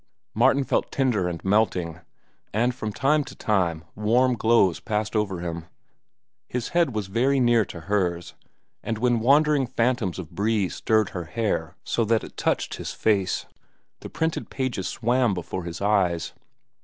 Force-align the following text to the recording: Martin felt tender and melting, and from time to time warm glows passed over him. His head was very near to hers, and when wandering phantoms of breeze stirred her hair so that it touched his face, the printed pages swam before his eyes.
Martin 0.33 0.63
felt 0.63 0.91
tender 0.91 1.27
and 1.27 1.45
melting, 1.45 1.99
and 2.55 2.73
from 2.73 2.91
time 2.91 3.23
to 3.23 3.35
time 3.35 3.83
warm 3.93 4.33
glows 4.33 4.79
passed 4.79 5.15
over 5.15 5.41
him. 5.41 5.65
His 6.47 6.69
head 6.69 6.95
was 6.95 7.05
very 7.05 7.39
near 7.39 7.65
to 7.65 7.81
hers, 7.81 8.33
and 8.81 8.97
when 8.97 9.19
wandering 9.19 9.67
phantoms 9.67 10.17
of 10.17 10.31
breeze 10.31 10.73
stirred 10.73 11.09
her 11.09 11.25
hair 11.25 11.75
so 11.83 12.03
that 12.05 12.23
it 12.23 12.35
touched 12.35 12.77
his 12.77 12.93
face, 12.93 13.45
the 13.99 14.09
printed 14.09 14.49
pages 14.49 14.87
swam 14.87 15.35
before 15.35 15.65
his 15.65 15.81
eyes. 15.81 16.33